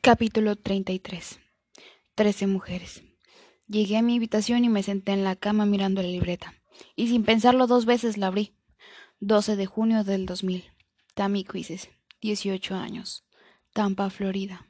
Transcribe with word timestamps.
Capítulo 0.00 0.54
33. 0.54 1.40
Trece 2.14 2.46
mujeres. 2.46 3.02
Llegué 3.66 3.96
a 3.96 4.02
mi 4.02 4.16
habitación 4.16 4.64
y 4.64 4.68
me 4.68 4.84
senté 4.84 5.10
en 5.10 5.24
la 5.24 5.34
cama 5.34 5.66
mirando 5.66 6.02
la 6.02 6.08
libreta. 6.08 6.54
Y 6.94 7.08
sin 7.08 7.24
pensarlo 7.24 7.66
dos 7.66 7.84
veces 7.84 8.16
la 8.16 8.28
abrí. 8.28 8.54
12 9.18 9.56
de 9.56 9.66
junio 9.66 10.04
del 10.04 10.24
2000. 10.24 10.70
Tammy 11.16 11.42
Quizzes, 11.42 11.90
18 12.20 12.76
años. 12.76 13.24
Tampa, 13.72 14.08
Florida. 14.08 14.68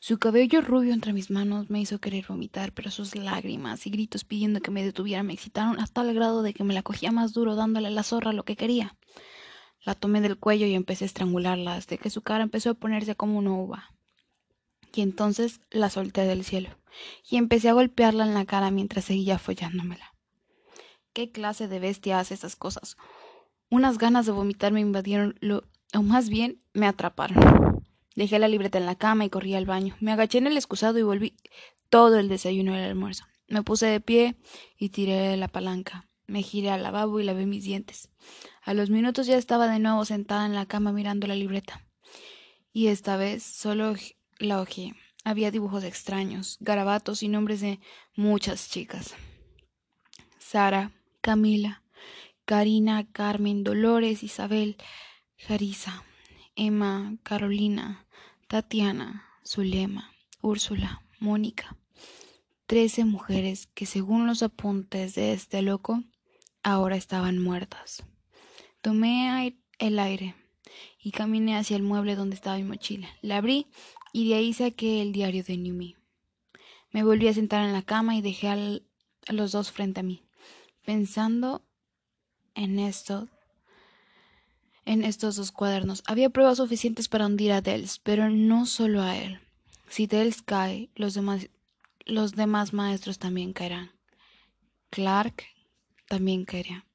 Su 0.00 0.18
cabello 0.18 0.60
rubio 0.60 0.92
entre 0.92 1.12
mis 1.12 1.30
manos 1.30 1.70
me 1.70 1.80
hizo 1.80 2.00
querer 2.00 2.26
vomitar, 2.28 2.72
pero 2.72 2.90
sus 2.90 3.14
lágrimas 3.14 3.86
y 3.86 3.90
gritos 3.90 4.24
pidiendo 4.24 4.60
que 4.60 4.72
me 4.72 4.84
detuviera 4.84 5.22
me 5.22 5.34
excitaron 5.34 5.78
hasta 5.78 6.02
el 6.02 6.14
grado 6.14 6.42
de 6.42 6.52
que 6.52 6.64
me 6.64 6.74
la 6.74 6.82
cogía 6.82 7.12
más 7.12 7.32
duro 7.32 7.54
dándole 7.54 7.90
la 7.90 8.02
zorra 8.02 8.32
lo 8.32 8.44
que 8.44 8.56
quería. 8.56 8.96
La 9.84 9.94
tomé 9.94 10.20
del 10.20 10.36
cuello 10.36 10.66
y 10.66 10.74
empecé 10.74 11.04
a 11.04 11.06
estrangularla 11.06 11.76
hasta 11.76 11.96
que 11.96 12.10
su 12.10 12.22
cara 12.22 12.42
empezó 12.42 12.70
a 12.70 12.74
ponerse 12.74 13.14
como 13.14 13.38
una 13.38 13.52
uva 13.52 13.93
y 14.94 15.02
entonces 15.02 15.60
la 15.70 15.90
solté 15.90 16.22
del 16.22 16.44
cielo 16.44 16.70
y 17.28 17.36
empecé 17.36 17.68
a 17.68 17.74
golpearla 17.74 18.24
en 18.24 18.34
la 18.34 18.44
cara 18.44 18.70
mientras 18.70 19.06
seguía 19.06 19.38
follándomela. 19.38 20.14
¿Qué 21.12 21.30
clase 21.30 21.68
de 21.68 21.78
bestia 21.78 22.18
hace 22.18 22.34
esas 22.34 22.56
cosas? 22.56 22.96
Unas 23.70 23.98
ganas 23.98 24.26
de 24.26 24.32
vomitar 24.32 24.72
me 24.72 24.80
invadieron, 24.80 25.38
o 25.94 26.02
más 26.02 26.28
bien 26.28 26.60
me 26.72 26.86
atraparon. 26.86 27.82
Dejé 28.14 28.38
la 28.38 28.48
libreta 28.48 28.78
en 28.78 28.86
la 28.86 28.96
cama 28.96 29.24
y 29.24 29.30
corrí 29.30 29.54
al 29.54 29.66
baño. 29.66 29.96
Me 30.00 30.12
agaché 30.12 30.38
en 30.38 30.46
el 30.46 30.56
excusado 30.56 30.98
y 30.98 31.02
volví 31.02 31.36
todo 31.90 32.18
el 32.18 32.28
desayuno 32.28 32.72
y 32.72 32.78
el 32.78 32.84
almuerzo. 32.84 33.24
Me 33.48 33.62
puse 33.62 33.86
de 33.86 34.00
pie 34.00 34.36
y 34.78 34.90
tiré 34.90 35.36
la 35.36 35.48
palanca. 35.48 36.08
Me 36.26 36.42
giré 36.42 36.70
al 36.70 36.82
lavabo 36.82 37.20
y 37.20 37.24
lavé 37.24 37.46
mis 37.46 37.64
dientes. 37.64 38.08
A 38.62 38.72
los 38.72 38.90
minutos 38.90 39.26
ya 39.26 39.36
estaba 39.36 39.68
de 39.68 39.78
nuevo 39.78 40.04
sentada 40.04 40.46
en 40.46 40.54
la 40.54 40.66
cama 40.66 40.92
mirando 40.92 41.26
la 41.26 41.34
libreta. 41.34 41.84
Y 42.72 42.88
esta 42.88 43.16
vez 43.16 43.42
solo 43.42 43.94
la. 44.38 44.94
Había 45.24 45.50
dibujos 45.50 45.84
extraños, 45.84 46.58
garabatos 46.60 47.22
y 47.22 47.28
nombres 47.28 47.60
de 47.60 47.80
muchas 48.14 48.68
chicas. 48.68 49.14
Sara, 50.38 50.92
Camila, 51.20 51.82
Karina, 52.44 53.06
Carmen, 53.10 53.64
Dolores, 53.64 54.22
Isabel, 54.22 54.76
Jarisa, 55.38 56.04
Emma, 56.56 57.16
Carolina, 57.22 58.06
Tatiana, 58.48 59.26
Zulema, 59.44 60.12
Úrsula, 60.42 61.02
Mónica. 61.18 61.76
Trece 62.66 63.04
mujeres 63.04 63.66
que, 63.74 63.86
según 63.86 64.26
los 64.26 64.42
apuntes 64.42 65.14
de 65.14 65.32
este 65.32 65.62
loco, 65.62 66.02
ahora 66.62 66.96
estaban 66.96 67.38
muertas. 67.38 68.04
Tomé 68.82 69.56
el 69.78 69.98
aire 69.98 70.34
y 71.02 71.10
caminé 71.12 71.56
hacia 71.56 71.76
el 71.76 71.82
mueble 71.82 72.16
donde 72.16 72.36
estaba 72.36 72.56
mi 72.56 72.64
mochila. 72.64 73.08
La 73.22 73.38
abrí 73.38 73.66
y 74.14 74.28
de 74.28 74.36
ahí 74.36 74.52
saqué 74.52 75.02
el 75.02 75.10
diario 75.10 75.42
de 75.42 75.56
Numi. 75.56 75.96
Me 76.92 77.02
volví 77.02 77.26
a 77.26 77.34
sentar 77.34 77.64
en 77.64 77.72
la 77.72 77.82
cama 77.82 78.14
y 78.14 78.22
dejé 78.22 78.46
a 78.48 79.32
los 79.32 79.50
dos 79.50 79.72
frente 79.72 80.00
a 80.00 80.02
mí, 80.04 80.22
pensando 80.84 81.64
en 82.54 82.78
esto, 82.78 83.28
en 84.84 85.02
estos 85.02 85.34
dos 85.34 85.50
cuadernos. 85.50 86.04
Había 86.06 86.30
pruebas 86.30 86.58
suficientes 86.58 87.08
para 87.08 87.26
hundir 87.26 87.50
a 87.50 87.60
Dels, 87.60 87.98
pero 87.98 88.30
no 88.30 88.66
solo 88.66 89.02
a 89.02 89.16
él. 89.18 89.40
Si 89.88 90.06
Dels 90.06 90.42
cae, 90.42 90.90
los 90.94 91.14
demás, 91.14 91.48
los 92.06 92.36
demás 92.36 92.72
maestros 92.72 93.18
también 93.18 93.52
caerán. 93.52 93.90
Clark 94.90 95.42
también 96.06 96.44
caería. 96.44 96.86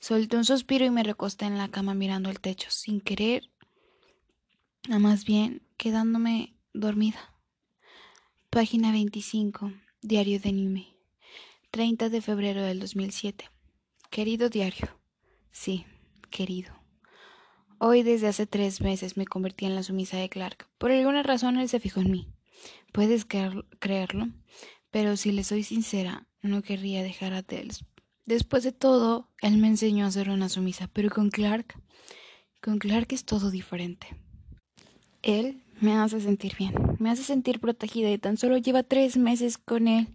Solté 0.00 0.36
un 0.36 0.44
suspiro 0.44 0.84
y 0.84 0.90
me 0.90 1.04
recosté 1.04 1.44
en 1.44 1.56
la 1.56 1.68
cama 1.68 1.94
mirando 1.94 2.30
el 2.30 2.40
techo, 2.40 2.68
sin 2.72 3.00
querer, 3.00 3.48
más 4.88 5.24
bien 5.24 5.65
quedándome 5.76 6.54
dormida. 6.72 7.34
Página 8.50 8.92
25. 8.92 9.72
Diario 10.00 10.40
de 10.40 10.52
Nime. 10.52 10.96
30 11.70 12.08
de 12.08 12.22
febrero 12.22 12.62
del 12.62 12.80
2007. 12.80 13.50
Querido 14.10 14.48
diario. 14.48 14.88
Sí, 15.50 15.84
querido. 16.30 16.72
Hoy 17.78 18.02
desde 18.02 18.28
hace 18.28 18.46
tres 18.46 18.80
meses 18.80 19.16
me 19.18 19.26
convertí 19.26 19.66
en 19.66 19.74
la 19.74 19.82
sumisa 19.82 20.16
de 20.16 20.30
Clark. 20.30 20.66
Por 20.78 20.90
alguna 20.90 21.22
razón 21.22 21.58
él 21.58 21.68
se 21.68 21.80
fijó 21.80 22.00
en 22.00 22.10
mí. 22.10 22.28
Puedes 22.92 23.26
creerlo, 23.26 24.28
pero 24.90 25.16
si 25.18 25.32
le 25.32 25.44
soy 25.44 25.62
sincera, 25.62 26.26
no 26.40 26.62
querría 26.62 27.02
dejar 27.02 27.34
a 27.34 27.42
Tels. 27.42 27.84
Después 28.24 28.64
de 28.64 28.72
todo, 28.72 29.28
él 29.42 29.58
me 29.58 29.68
enseñó 29.68 30.06
a 30.06 30.10
ser 30.10 30.30
una 30.30 30.48
sumisa, 30.48 30.88
pero 30.88 31.10
con 31.10 31.28
Clark, 31.28 31.78
con 32.62 32.78
Clark 32.78 33.08
es 33.10 33.26
todo 33.26 33.50
diferente. 33.50 34.16
Él 35.26 35.60
me 35.80 35.94
hace 35.94 36.20
sentir 36.20 36.54
bien, 36.56 36.72
me 37.00 37.10
hace 37.10 37.24
sentir 37.24 37.58
protegida 37.58 38.12
y 38.12 38.16
tan 38.16 38.36
solo 38.36 38.58
lleva 38.58 38.84
tres 38.84 39.16
meses 39.16 39.58
con 39.58 39.88
él 39.88 40.14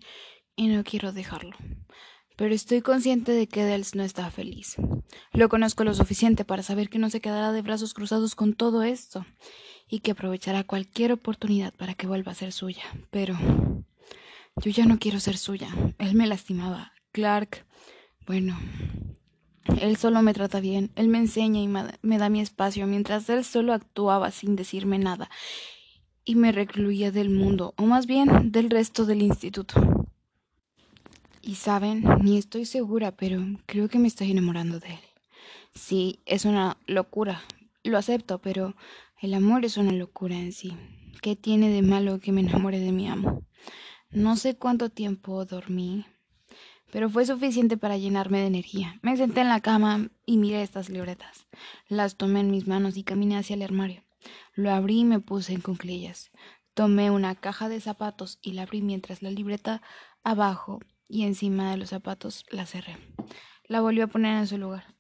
y 0.56 0.68
no 0.68 0.86
quiero 0.86 1.12
dejarlo. 1.12 1.52
Pero 2.38 2.56
estoy 2.56 2.82
consciente 2.82 3.34
de 3.34 3.46
que 3.48 3.66
Dels 3.66 3.94
no 3.94 4.04
está 4.04 4.32
feliz. 4.32 4.78
Lo 5.34 5.50
conozco 5.50 5.84
lo 5.84 5.94
suficiente 5.94 6.46
para 6.46 6.64
saber 6.64 6.90
que 6.90 6.98
no 6.98 7.10
se 7.10 7.20
quedará 7.20 7.52
de 7.52 7.62
brazos 7.62 7.94
cruzados 7.94 8.36
con 8.36 8.54
todo 8.54 8.84
esto 8.84 9.26
y 9.90 10.00
que 10.00 10.12
aprovechará 10.12 10.64
cualquier 10.64 11.12
oportunidad 11.12 11.74
para 11.74 11.94
que 11.94 12.08
vuelva 12.08 12.32
a 12.32 12.36
ser 12.36 12.54
suya. 12.54 12.84
Pero 13.10 13.38
yo 14.56 14.72
ya 14.72 14.86
no 14.86 14.98
quiero 14.98 15.20
ser 15.20 15.38
suya. 15.38 15.68
Él 15.98 16.16
me 16.16 16.26
lastimaba. 16.26 16.94
Clark, 17.12 17.66
bueno, 18.26 18.58
él 19.80 19.98
solo 19.98 20.22
me 20.22 20.34
trata 20.34 20.60
bien, 20.60 20.92
él 20.96 21.08
me 21.08 21.18
enseña 21.18 21.62
y 21.62 21.68
me 21.68 22.18
da 22.18 22.30
mi 22.30 22.42
espacio, 22.42 22.88
mientras 22.88 23.30
él 23.30 23.44
solo 23.44 23.74
actuaba 23.74 24.32
sin 24.32 24.56
decirme 24.56 24.98
nada 24.98 25.30
y 26.24 26.36
me 26.36 26.52
recluía 26.52 27.12
del 27.12 27.30
mundo, 27.30 27.74
o 27.78 27.84
más 27.84 28.06
bien 28.06 28.52
del 28.52 28.70
resto 28.70 29.06
del 29.06 29.22
instituto. 29.22 30.08
Y 31.42 31.56
saben, 31.56 32.04
ni 32.22 32.38
estoy 32.38 32.66
segura, 32.66 33.12
pero 33.12 33.42
creo 33.66 33.90
que 33.90 33.98
me 33.98 34.08
estoy 34.08 34.32
enamorando 34.32 34.80
de 34.80 34.90
él. 34.90 35.00
Sí, 35.74 36.20
es 36.26 36.46
una 36.46 36.78
locura, 36.86 37.42
lo 37.84 37.98
acepto, 37.98 38.40
pero 38.40 38.76
el 39.20 39.34
amor 39.34 39.66
es 39.66 39.78
una 39.78 39.92
locura 39.92 40.36
en 40.36 40.52
sí. 40.52 40.74
¿Qué 41.22 41.36
tiene 41.36 41.70
de 41.70 41.82
malo 41.82 42.20
que 42.20 42.32
me 42.32 42.42
enamore 42.42 42.80
de 42.80 42.92
mi 42.92 43.08
amo? 43.08 43.44
No 44.12 44.36
sé 44.36 44.56
cuánto 44.56 44.90
tiempo 44.90 45.46
dormí, 45.46 46.06
pero 46.92 47.10
fue 47.10 47.26
suficiente 47.26 47.78
para 47.78 47.98
llenarme 47.98 48.40
de 48.40 48.48
energía. 48.48 49.00
Me 49.02 49.16
senté 49.18 49.42
en 49.42 49.50
la 49.50 49.62
cama 49.62 50.10
y 50.26 50.38
miré 50.38 50.62
estas 50.62 50.90
libretas. 50.90 51.48
Las 51.88 52.18
tomé 52.18 52.42
en 52.42 52.52
mis 52.52 52.68
manos 52.68 52.98
y 52.98 53.04
caminé 53.04 53.38
hacia 53.38 53.56
el 53.56 53.64
armario. 53.64 54.04
Lo 54.54 54.72
abrí 54.72 55.00
y 55.00 55.06
me 55.06 55.20
puse 55.20 55.54
en 55.54 55.62
cuclillas. 55.62 56.32
Tomé 56.74 57.10
una 57.10 57.36
caja 57.36 57.70
de 57.70 57.80
zapatos 57.80 58.40
y 58.42 58.54
la 58.54 58.64
abrí 58.64 58.82
mientras 58.82 59.22
la 59.22 59.32
libreta 59.32 59.82
abajo 60.24 60.80
y 61.08 61.24
encima 61.24 61.72
de 61.72 61.78
los 61.78 61.90
zapatos 61.90 62.46
la 62.52 62.66
cerré. 62.66 62.98
La 63.66 63.82
volví 63.82 64.02
a 64.02 64.08
poner 64.08 64.38
en 64.38 64.48
su 64.48 64.58
lugar. 64.58 64.94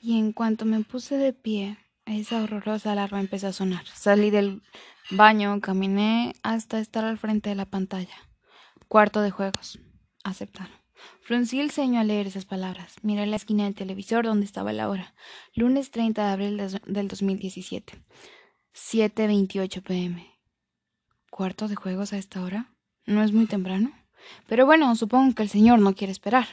Y 0.00 0.18
en 0.18 0.32
cuanto 0.32 0.64
me 0.64 0.80
puse 0.82 1.16
de 1.16 1.32
pie, 1.32 1.78
esa 2.04 2.42
horrorosa 2.42 2.92
alarma 2.92 3.20
empezó 3.20 3.48
a 3.48 3.52
sonar. 3.52 3.86
Salí 3.86 4.30
del 4.30 4.62
baño, 5.10 5.60
caminé 5.60 6.34
hasta 6.42 6.78
estar 6.78 7.04
al 7.04 7.18
frente 7.18 7.48
de 7.48 7.56
la 7.56 7.66
pantalla. 7.66 8.16
Cuarto 8.88 9.20
de 9.20 9.32
juegos 9.32 9.80
aceptar. 10.30 10.68
Fruncí 11.20 11.60
el 11.60 11.70
ceño 11.70 12.00
al 12.00 12.08
leer 12.08 12.26
esas 12.26 12.44
palabras. 12.44 12.96
Miré 13.02 13.26
la 13.26 13.36
esquina 13.36 13.64
del 13.64 13.74
televisor 13.74 14.24
donde 14.24 14.46
estaba 14.46 14.72
la 14.72 14.88
hora. 14.88 15.14
Lunes 15.54 15.90
30 15.90 16.24
de 16.24 16.32
abril 16.32 16.56
del 16.86 17.08
2017. 17.08 17.94
7.28 18.74 19.82
pm. 19.82 20.26
¿Cuarto 21.30 21.68
de 21.68 21.76
juegos 21.76 22.12
a 22.12 22.18
esta 22.18 22.42
hora? 22.42 22.72
¿No 23.04 23.22
es 23.22 23.32
muy 23.32 23.46
temprano? 23.46 23.92
Pero 24.48 24.66
bueno, 24.66 24.94
supongo 24.96 25.34
que 25.34 25.42
el 25.42 25.48
señor 25.48 25.78
no 25.80 25.94
quiere 25.94 26.12
esperar. 26.12 26.46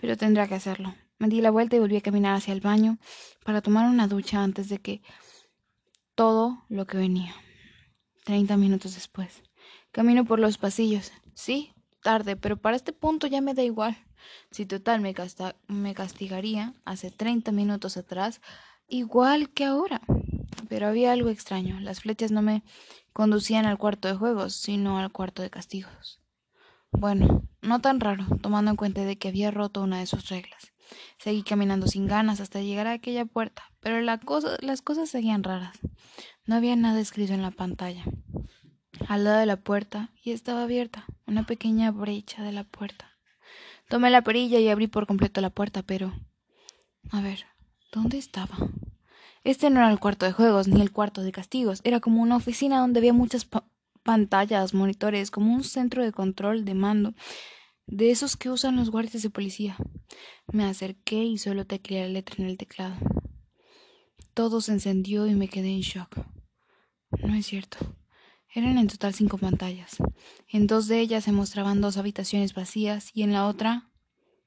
Pero 0.00 0.16
tendrá 0.16 0.48
que 0.48 0.54
hacerlo. 0.54 0.94
Me 1.18 1.28
di 1.28 1.40
la 1.40 1.50
vuelta 1.50 1.76
y 1.76 1.80
volví 1.80 1.96
a 1.96 2.00
caminar 2.00 2.34
hacia 2.34 2.54
el 2.54 2.60
baño 2.60 2.98
para 3.44 3.60
tomar 3.60 3.88
una 3.88 4.06
ducha 4.06 4.42
antes 4.42 4.68
de 4.68 4.78
que 4.78 5.02
todo 6.14 6.64
lo 6.68 6.86
que 6.86 6.96
venía. 6.96 7.34
Treinta 8.24 8.56
minutos 8.56 8.94
después. 8.94 9.42
Camino 9.92 10.24
por 10.24 10.38
los 10.38 10.56
pasillos. 10.56 11.12
Sí, 11.34 11.72
tarde, 12.00 12.36
pero 12.36 12.56
para 12.56 12.76
este 12.76 12.92
punto 12.92 13.26
ya 13.26 13.40
me 13.40 13.54
da 13.54 13.62
igual. 13.62 13.96
Si 14.50 14.66
total 14.66 15.00
me, 15.00 15.14
me 15.68 15.94
castigaría 15.94 16.74
hace 16.84 17.10
30 17.10 17.52
minutos 17.52 17.96
atrás, 17.96 18.40
igual 18.88 19.50
que 19.50 19.64
ahora. 19.64 20.00
Pero 20.68 20.88
había 20.88 21.12
algo 21.12 21.30
extraño. 21.30 21.80
Las 21.80 22.00
flechas 22.00 22.30
no 22.30 22.42
me 22.42 22.62
conducían 23.12 23.66
al 23.66 23.78
cuarto 23.78 24.08
de 24.08 24.14
juegos, 24.14 24.54
sino 24.54 24.98
al 24.98 25.12
cuarto 25.12 25.42
de 25.42 25.50
castigos. 25.50 26.20
Bueno, 26.92 27.42
no 27.62 27.80
tan 27.80 28.00
raro, 28.00 28.26
tomando 28.42 28.70
en 28.70 28.76
cuenta 28.76 29.04
de 29.04 29.16
que 29.16 29.28
había 29.28 29.50
roto 29.50 29.82
una 29.82 30.00
de 30.00 30.06
sus 30.06 30.28
reglas. 30.28 30.72
Seguí 31.18 31.42
caminando 31.42 31.86
sin 31.86 32.06
ganas 32.06 32.40
hasta 32.40 32.60
llegar 32.60 32.88
a 32.88 32.92
aquella 32.92 33.24
puerta, 33.24 33.62
pero 33.80 34.00
las 34.00 34.82
cosas 34.82 35.08
seguían 35.08 35.44
raras. 35.44 35.78
No 36.46 36.56
había 36.56 36.74
nada 36.74 36.98
escrito 36.98 37.32
en 37.32 37.42
la 37.42 37.52
pantalla 37.52 38.04
al 39.08 39.24
lado 39.24 39.40
de 39.40 39.46
la 39.46 39.56
puerta 39.56 40.10
y 40.22 40.32
estaba 40.32 40.62
abierta, 40.62 41.06
una 41.30 41.46
pequeña 41.46 41.92
brecha 41.92 42.42
de 42.42 42.50
la 42.50 42.64
puerta. 42.64 43.16
Tomé 43.88 44.10
la 44.10 44.22
perilla 44.22 44.58
y 44.58 44.68
abrí 44.68 44.88
por 44.88 45.06
completo 45.06 45.40
la 45.40 45.50
puerta, 45.50 45.82
pero... 45.82 46.12
A 47.10 47.20
ver, 47.20 47.46
¿dónde 47.92 48.18
estaba? 48.18 48.56
Este 49.44 49.70
no 49.70 49.78
era 49.78 49.90
el 49.90 50.00
cuarto 50.00 50.26
de 50.26 50.32
juegos 50.32 50.66
ni 50.66 50.80
el 50.80 50.92
cuarto 50.92 51.22
de 51.22 51.32
castigos, 51.32 51.80
era 51.84 52.00
como 52.00 52.20
una 52.20 52.36
oficina 52.36 52.80
donde 52.80 52.98
había 52.98 53.12
muchas 53.12 53.46
pantallas, 54.02 54.74
monitores, 54.74 55.30
como 55.30 55.54
un 55.54 55.62
centro 55.62 56.04
de 56.04 56.12
control 56.12 56.64
de 56.64 56.74
mando, 56.74 57.14
de 57.86 58.10
esos 58.10 58.36
que 58.36 58.50
usan 58.50 58.76
los 58.76 58.90
guardias 58.90 59.22
de 59.22 59.30
policía. 59.30 59.76
Me 60.52 60.64
acerqué 60.64 61.24
y 61.24 61.38
solo 61.38 61.64
tecleé 61.64 62.02
la 62.02 62.08
letra 62.08 62.36
en 62.38 62.50
el 62.50 62.58
teclado. 62.58 62.96
Todo 64.34 64.60
se 64.60 64.72
encendió 64.72 65.26
y 65.26 65.34
me 65.34 65.48
quedé 65.48 65.68
en 65.68 65.80
shock. 65.80 66.18
No 67.22 67.34
es 67.34 67.46
cierto. 67.46 67.78
Eran 68.52 68.78
en 68.78 68.88
total 68.88 69.14
cinco 69.14 69.38
pantallas. 69.38 69.98
En 70.48 70.66
dos 70.66 70.88
de 70.88 71.00
ellas 71.00 71.24
se 71.24 71.32
mostraban 71.32 71.80
dos 71.80 71.96
habitaciones 71.96 72.54
vacías 72.54 73.10
y 73.14 73.22
en 73.22 73.32
la 73.32 73.46
otra 73.46 73.90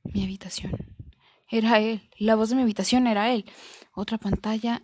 mi 0.04 0.24
habitación. 0.24 0.74
Era 1.50 1.80
él. 1.80 2.10
La 2.18 2.36
voz 2.36 2.50
de 2.50 2.56
mi 2.56 2.64
habitación 2.64 3.08
era 3.08 3.32
él. 3.32 3.46
Otra 3.94 4.18
pantalla 4.18 4.84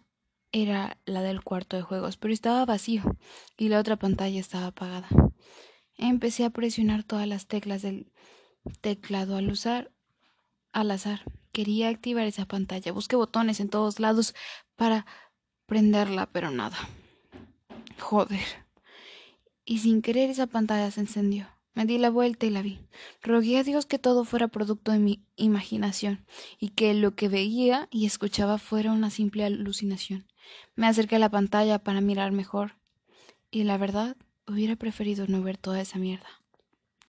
era 0.52 0.98
la 1.06 1.22
del 1.22 1.44
cuarto 1.44 1.76
de 1.76 1.84
juegos, 1.84 2.18
pero 2.18 2.34
estaba 2.34 2.66
vacío 2.66 3.18
y 3.58 3.70
la 3.70 3.80
otra 3.80 3.98
pantalla 3.98 4.40
estaba 4.40 4.68
apagada. 4.68 5.10
Empecé 5.98 6.46
a 6.46 6.50
presionar 6.50 7.04
todas 7.04 7.28
las 7.28 7.48
teclas 7.48 7.82
del 7.82 8.12
teclado 8.82 9.36
al 9.36 9.50
usar 9.50 9.92
al 10.72 10.92
azar. 10.92 11.24
Quería 11.52 11.90
activar 11.90 12.26
esa 12.26 12.46
pantalla. 12.46 12.92
Busqué 12.92 13.16
botones 13.16 13.60
en 13.60 13.70
todos 13.70 14.00
lados 14.00 14.34
para 14.76 15.06
prenderla, 15.66 16.28
pero 16.32 16.52
nada. 16.52 16.78
Joder. 18.00 18.69
Y 19.70 19.78
sin 19.78 20.02
querer 20.02 20.32
esa 20.32 20.48
pantalla 20.48 20.90
se 20.90 21.02
encendió. 21.02 21.46
Me 21.76 21.86
di 21.86 22.00
la 22.00 22.10
vuelta 22.10 22.48
y 22.48 22.50
la 22.50 22.64
vi. 22.64 22.80
Rogué 23.22 23.60
a 23.60 23.64
Dios 23.64 23.86
que 23.86 24.00
todo 24.00 24.26
fuera 24.26 24.48
producto 24.48 24.92
de 24.92 24.98
mi 24.98 25.22
imaginación 25.36 26.26
y 26.60 26.70
que 26.70 26.96
lo 26.96 27.14
que 27.14 27.30
veía 27.30 27.88
y 27.92 28.08
escuchaba 28.08 28.58
fuera 28.58 28.92
una 28.92 29.12
simple 29.12 29.46
alucinación. 29.46 30.26
Me 30.76 30.88
acerqué 30.88 31.18
a 31.18 31.20
la 31.20 31.30
pantalla 31.30 31.78
para 31.78 32.02
mirar 32.02 32.32
mejor 32.32 32.78
y 33.52 33.62
la 33.62 33.78
verdad 33.78 34.18
hubiera 34.48 34.76
preferido 34.76 35.28
no 35.28 35.44
ver 35.44 35.58
toda 35.58 35.80
esa 35.80 36.00
mierda. 36.00 36.39